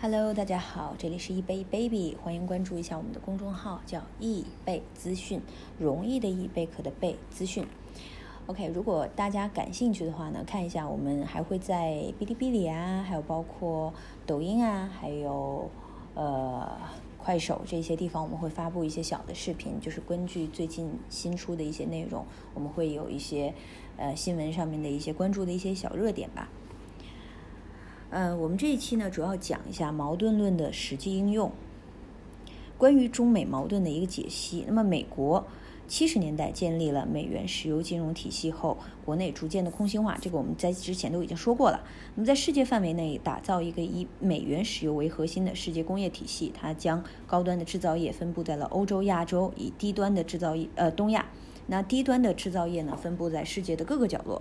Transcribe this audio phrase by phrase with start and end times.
[0.00, 5.40] Hello，大家好，这里是易贝 baby，欢迎关注一下我们的公众号，叫易贝资讯，
[5.76, 7.66] 容易的易，贝壳的贝资讯。
[8.46, 13.92] OK，如果大家感兴趣的话呢，看一下我们还会在哔哩哔哩啊，还有包括
[14.24, 15.68] 抖音啊，还有
[16.14, 16.78] 呃
[17.18, 22.24] 快手这些地方，我们会发布一些小的视频，就是根据最近新出的一些内容，
[22.54, 23.52] 我们会有一些
[23.96, 26.48] 呃新闻上面的一些关注的一些小热点吧。
[28.10, 31.52] 呃，我们这一期呢，主要讲一下矛盾论的实际应用，
[32.78, 34.64] 关于中美矛盾的一个解析。
[34.66, 35.46] 那么，美国
[35.86, 41.82] 七十年代建立了美元石油金融体系后，国内逐渐的空心化，这个我们在之前都已经说过了。
[42.14, 51.26] 那么，在世界范围内打造一个以美元石油为核心的世界工业体系，它将高端的制造业分布在了欧洲、亚洲，以低端的制造业呃东亚，
[51.66, 54.40] 那低端的制造业呢，分布在世界的各个角落。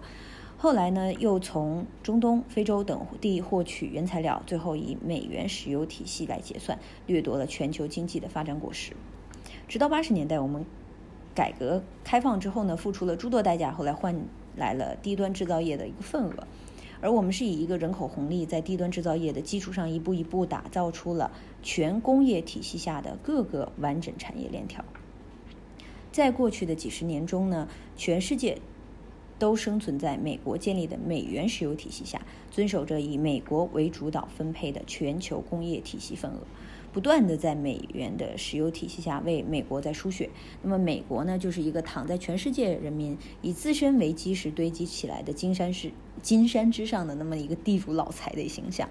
[0.60, 8.94] 后来呢，又从中东、非洲等地获取原材料，最后以美元石油体系来结算，掠夺了全球经济的发展果实。
[9.68, 10.66] 直到八十年代，我们
[11.36, 14.20] 改革开放之后呢，付出了诸多代价，后来换
[14.55, 16.48] 来了低端制造业的一个份额。
[17.02, 21.30] 而我们是以一个人口红利，在低端制造业的基础上，一步一步打造出了
[21.62, 24.84] 全工业体系下的各个完整产业链条。
[26.12, 28.58] 在过去的几十年中呢，全世界。
[29.40, 36.40] 都生存在美国建立的美元石油体系下，遵守着以美国为主导分配的全球工业体系份额，
[36.91, 40.30] 不断的在美元的石油体系下为美国在输血。
[40.63, 48.90] 那么美国呢，就是一个躺在全世界人民以自身为基石堆积起来的金山是金山之上的那么一个地主老财的形象。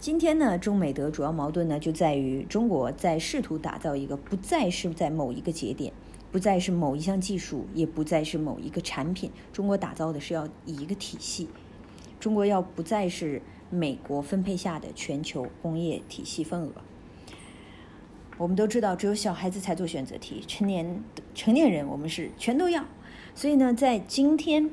[0.00, 5.92] 今天呢，中美德主要矛盾呢就在于中国在试图打造一个不再是在某一个节点。
[6.32, 9.30] 不再是某一项技术，也不再是某一个产品。
[9.52, 11.48] 中国打造的是要以一个体系。
[12.18, 16.72] 中国要不再是美国分配下的全球工业体系份额。
[18.38, 21.02] 我们都知道，只有小孩子才做选择题，成年
[21.34, 22.84] 成年人我们是全都要。
[23.34, 24.70] 所以呢，在今天，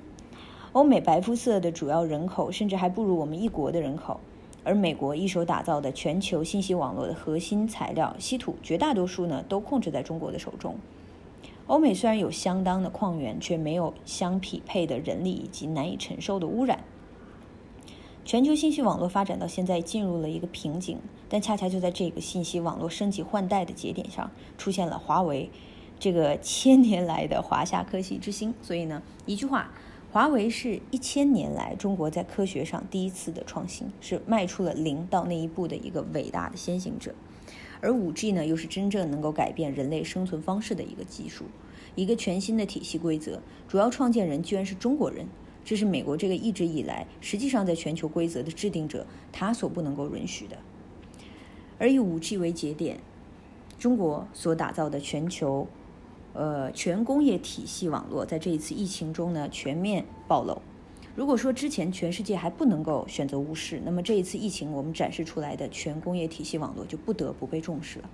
[0.72, 4.20] 欧美白肤色的主要人口甚至还不如我们一国的人口，
[4.64, 10.78] 而美国一手打造的全球信息网络的核心材料稀土，绝大多数呢都控制在中国的手中。
[11.68, 16.80] 欧美虽然有相当的矿源，却没有相匹配的人力以及难以承受的污染。
[18.24, 25.50] 全球信息网络发展到现在进入了一个瓶颈，但恰恰就在这个信息网络升级换代的节点上，出现了华为
[26.00, 28.54] 这个千年来的华夏科技之星。
[28.62, 29.72] 所以呢，一句话，
[30.12, 37.14] 华为是一千年来中国在科学上第一次的创新，是迈出了零到那一步的一个伟大的先行者。
[37.82, 41.46] 而五 G 呢，又是真正能够改变人类生存方式的一个技术，
[41.96, 43.42] 一个全新的体系规则。
[43.68, 45.28] 主要创建人居然是中国人，
[45.64, 50.58] 这是美国这个一直以来实际上在全球规则的制定者他所不能够允许的。
[51.78, 53.00] 而以五 G 为节点，
[53.78, 55.68] 中国所打造的全球，
[56.34, 60.62] 呃全工业体系网络，在这一次疫情中呢全面暴露。
[61.18, 68.10] 如果说之前全世界还不能够选择无视，那么这一次疫情我们展示出来的全工业体系网络就不得不被重视了。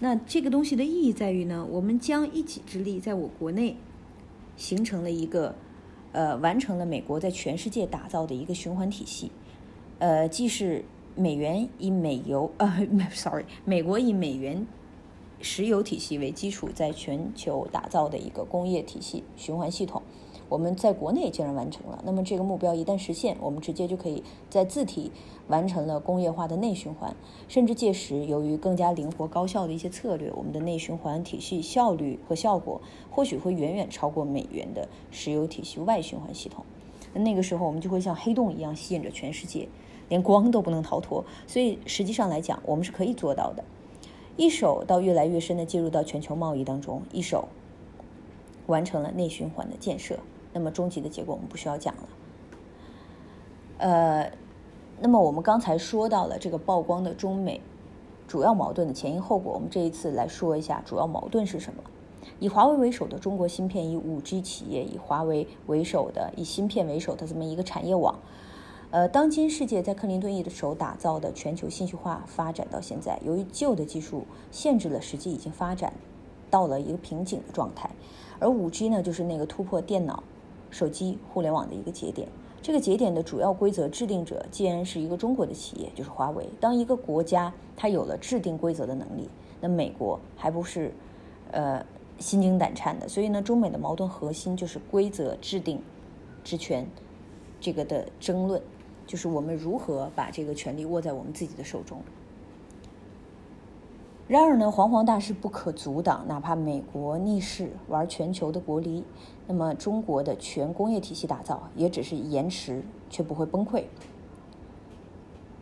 [0.00, 3.76] 那这个东西的意义在于呢，我们将一己之力在我国内
[4.56, 5.54] 形成了一个，
[6.12, 9.30] 呃，完成了美国在全世界打造的一个循环体系，
[9.98, 14.66] 呃，既是美元以美油呃， sorry，美国以美元
[15.42, 20.00] 石油体系为基础，在全球打造的一个工业体系循环系统。
[20.48, 25.10] 我们在国内竟然完成了，那么这个目标一旦实现，我们直接就可以在自体
[25.48, 27.16] 完成了工业化的内循环，
[27.48, 32.80] 甚至届时由于更加灵活高效的一些策略，我们的内循环体系效率和效果
[33.10, 36.64] 或许会远远超过美元的石油体系外循环系统。
[37.12, 39.68] 那个时候我们就会像黑洞一样吸引着全世界，
[40.08, 41.24] 连光都不能逃脱。
[41.46, 43.64] 所以实际上来讲，我们是可以做到的，
[44.36, 47.48] 一手到越来越深的介入到全球贸易当中，一手
[48.66, 50.18] 完成了内循环的建设。
[50.56, 52.08] 那么终极的结果我们不需要讲了。
[53.76, 54.32] 呃，
[54.98, 57.60] 那么我们刚才说到了这个曝光的中美
[58.26, 61.82] 主要矛盾的前因后果，我们这一次来说一下主要矛盾是什么。
[62.40, 68.18] 以华为为首的中国芯片，以五 G 企业，以华为为首的以芯片为首的这么一个产业网，
[68.90, 75.92] 呃，当今世界在克林顿一手打造的全球信息化发展到现在，由于旧的技术限制了，实际已经发展
[76.50, 77.90] 到了一个瓶颈的状态，
[78.38, 80.24] 而五 G 呢，就是那个突破电脑。
[80.70, 82.28] 手机互联网的一个节点，
[82.60, 86.48] 这个节点的主要规则制定者既然是一个中国的企业，就是华为。
[86.60, 89.28] 当一个国家它有了制定规则的能力，
[89.60, 90.92] 那美国还不是
[91.52, 91.84] 呃
[92.18, 93.08] 心惊胆颤的。
[93.08, 95.80] 所以呢，中美的矛盾核心就是规则制定
[96.42, 96.86] 之权
[97.60, 98.60] 这个的争论。
[99.06, 102.02] 就是我们如何把这个权利握在我们自己的手中。
[104.28, 109.04] 然而呢，煌煌大势不可阻挡，哪怕美国逆势玩全球的国力，
[109.46, 113.84] 那么中国的全工业体系打造也只是延迟，却不会崩溃。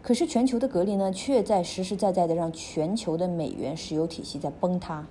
[0.00, 5.06] 可是全球的隔离呢，却在实实在在的让全球的美元石油体系在崩塌。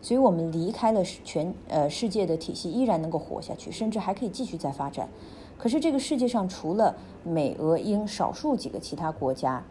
[0.00, 5.08] 所以，我们离开了全呃世界的体系，依然能够活下去，甚至还可以继续再发展。
[5.58, 6.94] 可是，这个世界上除了
[7.24, 9.64] 美、俄、英少数几个其他国家，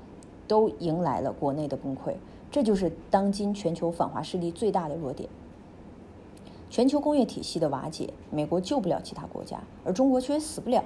[0.46, 2.16] 都迎来了国内的崩溃。
[2.52, 5.30] 这就是当今全球反华势力最大的弱点。
[6.70, 10.84] 全球工业体系的瓦解，美国救不了其他国家，而中国却死不了。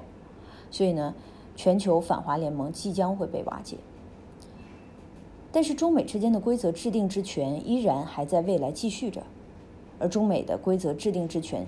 [0.69, 1.15] 所以呢，
[1.55, 3.77] 全球反华联盟即将会被瓦解。
[5.51, 9.23] 但是中美之间的规则制定之权依然还在未来继续着，
[9.97, 11.65] 而中美的规则制定之权，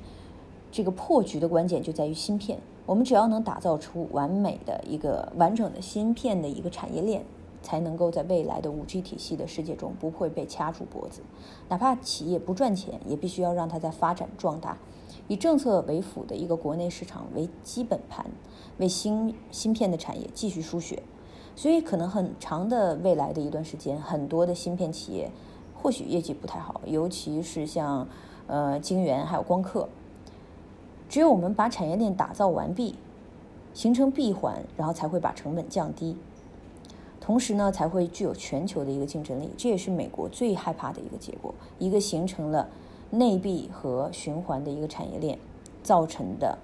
[0.72, 2.60] 这个破局的关键就在于芯片。
[2.86, 7.24] 我们只要能打造出完美的一个完整的芯片的一个产业链。
[7.62, 11.22] 才能够在未来的五 G 体系的世界中不会被掐住脖子，
[11.70, 14.78] 哪怕企业不赚钱，也必须要让它在发展壮大，
[15.28, 18.26] 以政策为辅的一个国内市场为基本盘，
[18.78, 21.04] 为芯芯片的产业继续输血。
[21.54, 25.30] 所以，可能很长的未来的一段时间，很多的芯片企业
[25.76, 28.08] 或许业绩不太好，尤其是像
[28.48, 29.90] 呃晶圆还有光刻。
[31.10, 32.96] 只有我们把产业链打造完毕，
[33.74, 36.16] 形成闭环，然后才会把成本降低。
[37.32, 41.56] 同时呢，才会具有全球的一个竞争力，这也是美国最害怕的一个结果。
[41.80, 42.68] 一个形成了
[43.10, 45.40] 内闭和循环的一个产业链，
[45.82, 46.58] 造成的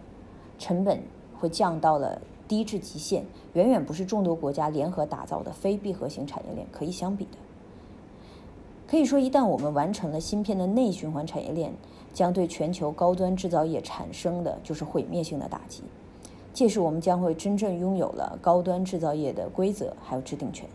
[0.60, 1.02] 成本
[1.40, 3.24] 会降到了低至极限，
[3.54, 7.38] 远远不是众多国家联合打造的非闭合型产业链可以相比的。
[8.86, 11.74] 可以说，一旦我们完成了芯片的内循环产业链，
[12.14, 15.84] 将对全球高端制造业产生的就是毁灭性的打击。
[16.58, 20.68] 届时，我们将会真正拥有了高端制造业的规则还有制定权。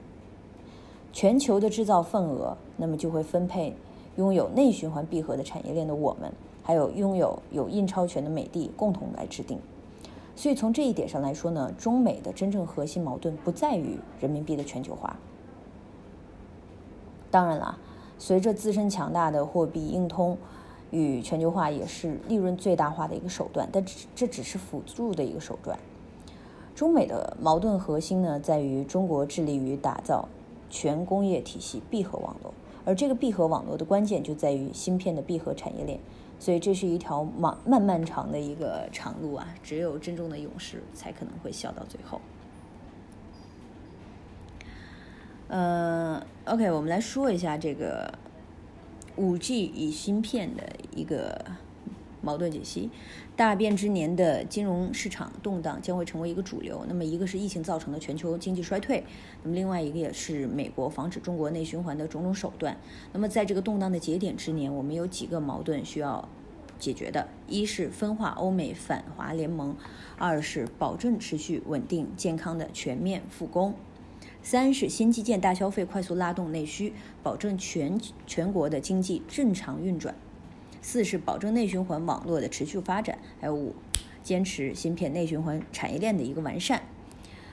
[1.13, 3.75] 全球的制造份额，那么就会分配
[4.15, 6.33] 拥有内循环闭合的产业链的我们，
[6.63, 9.59] 还有拥有有印钞权的美的共同来制定。
[10.37, 15.17] 所以从这一点上来说呢，中美的真正核心矛盾不在于人民币的全球化。
[17.29, 17.77] 当然了，
[18.21, 20.39] 随着自身强大的货币硬通。
[20.93, 23.83] 与全球化也是利润最大化的一个手段，但
[24.15, 25.79] 这只是辅助的一个手段。
[26.75, 30.29] 中美的矛盾核心呢，在于中国致力于打造
[30.69, 32.53] 全工业体系闭合网络，
[32.85, 35.99] 而这个闭合网络的关键就在于芯片的闭合产业链。
[36.39, 42.21] 所以这是一条漫漫漫长的一个长路啊，只有真正的勇士才可能会笑到最后。
[45.49, 48.13] 呃，OK，我们来说一下这个。
[49.23, 50.65] 五 G 与芯片的
[50.97, 51.45] 一个
[52.21, 52.91] 矛盾解析，
[53.37, 56.85] 大变之年的金融市场动荡将会成为一个主流。
[56.89, 59.05] 那么，一个是疫情造成的全球经济衰退，
[59.45, 62.77] 那么另外一个也是美国防止中国内循环的种种手段。
[63.13, 66.29] 那么，在这个动荡的节点之年，我们有几个矛盾需要
[66.81, 69.77] 解决的：一是分化欧美反华联盟；
[70.19, 73.73] 二是保证持续稳定健康的全面复工。
[74.43, 76.93] 三是新基建大消费快速拉动内需，
[77.23, 80.13] 保证全全国的经济正常运转；
[80.83, 83.75] 四是保证内循环网络的持续发展；还有五，
[84.23, 86.83] 坚持芯片内循环产业链的一个完善。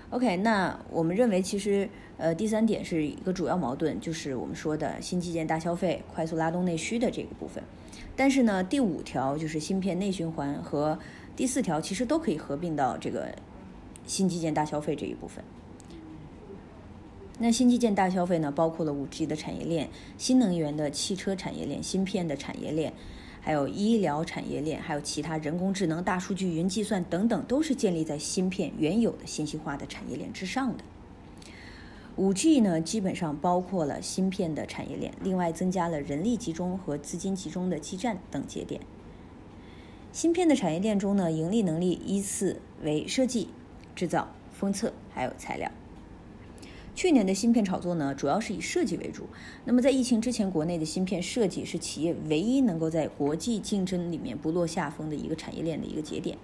[0.09, 1.88] OK，那我们认为其实
[2.18, 7.63] 呃第三点是一个主要矛盾，就是我们说的新基建大消费快速拉动内需的这个部分。
[8.15, 10.98] 但是呢，第五条就是芯片内循环和
[11.36, 13.36] 第四条其实都可以合并到这个
[14.08, 15.43] 新基建大消费这一部分。
[17.41, 22.91] 那新基建大消费呢，包括了五 G 的产业链、新能源的汽车产业链、芯片的产业链，
[23.39, 30.84] 还有医疗产业链，还有其他人工智能、大数据、云计算等等，都是建立在芯片原有的信息化的产业链之上的。
[32.17, 38.81] 五 G 呢，基本上包括了芯片的产业链，另外增加了人力集中和资金集中的基站等节点。
[40.12, 43.48] 芯片的产业链中呢，盈利能力依次为设计、
[43.96, 45.72] 制造、封测，还有材料。
[47.00, 49.25] 去年的芯片炒作呢，主要是以设计为主。
[49.63, 56.38] 那么在疫情之前，国内的芯片设计是企业唯一能够在国际竞争里面不落下风的一个产业链的一个节点。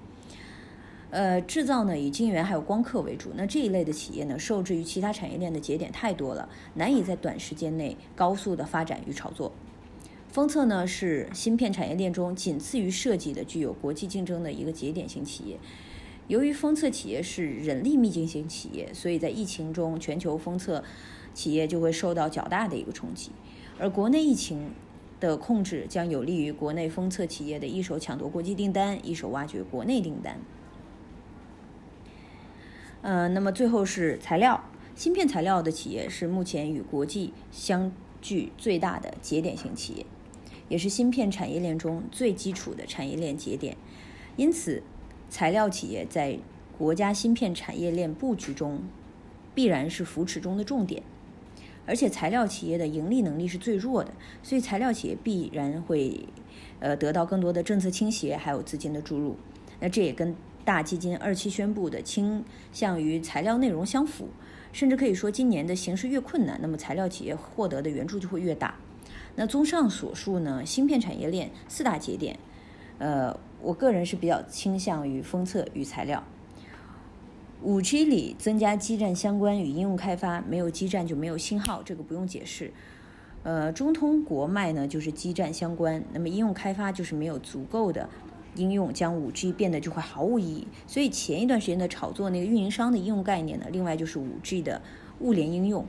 [1.10, 3.32] 呃，制造呢以晶圆还有光刻为主。
[3.36, 9.52] 那这一类的企业呢，受制于其他产业链的节点太多了，难以在短时间内高速的发展与炒作。
[10.32, 15.60] 封测呢是芯片产业链中仅次于设计的具有国际竞争的一个节点型企业。
[16.28, 20.84] 由于封测企业是人力密集型企业，所以在疫情中，全球封测
[21.34, 23.32] 企业就会受到较大的一个冲击。
[23.78, 24.72] 而国内疫情
[25.20, 30.40] 的控制将有利于国内封测企业的一手抢夺国际订单，一手挖掘国内订单。
[33.02, 34.64] 呃，那么最后是材料，
[34.96, 40.06] 芯片材料的企业是目前与国际相距最大的节点型企业，
[40.70, 43.78] 也是芯片产业链中最基础的产业链节点。
[44.38, 44.82] 因此，
[45.30, 46.40] 材料企业在
[46.78, 48.82] 国家芯片产业链布局中
[49.54, 51.04] 必然是扶持中的重点。
[51.88, 56.28] 而且材料企业的盈利能力是最弱的，所以材料企业必然会
[56.80, 59.36] 呃得到更多的政策倾斜，还有资金的注入。
[59.80, 64.30] 那这也跟大基金二期宣布的倾向于材料内容相符，
[64.72, 68.74] 甚至可以说，今年的形势越困难，那么材料企业获得的援助就会越大。
[69.36, 72.40] 那综上所述呢，芯片产业链四大节点，
[72.98, 76.24] 呃，我个人是比较倾向于封测与材料。
[77.64, 82.72] 五 G 里增加基站相关与应用开发，没有基站就没有信号，这个不用解释。
[83.42, 88.08] 呃，中通国脉呢就是基站相关，那么应用开发就是没有足够的。
[88.54, 94.80] 应用将五 G 变得就会毫无意义，所以前一段时间的炒作那个运营商的应用概念呢，另外就是五 G 的
[95.20, 95.86] 物联应用。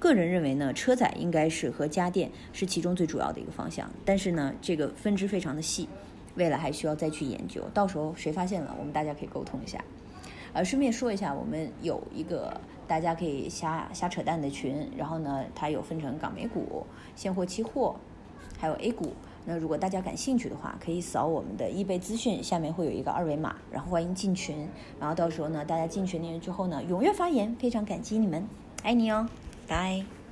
[0.00, 5.88] 个人认为呢，车载应该是和家电是其中最主要的一个方向，但是呢，这个分支非常的细，
[6.34, 7.62] 未来还需要再去研究。
[7.72, 9.82] 到时候谁发现了，我们大家可以沟通一下。
[10.52, 16.86] 呃，顺便说一下，我们有一个大家可以瞎瞎扯淡的群，然后呢，它有分成港美股、
[17.16, 17.96] 现货、期货，
[18.58, 19.12] 还有 A 股。
[19.46, 24.68] 那如果大家感兴趣的话，可以扫我们的易贝资讯，下面会有一个二维码，然后欢迎进群。
[25.00, 28.46] 然后到时候呢，大家进群里之后呢，踊跃发言，非常感激你们，
[28.82, 29.28] 爱你哦，
[29.66, 30.23] 拜。